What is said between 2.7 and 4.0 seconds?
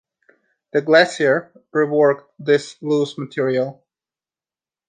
loose material.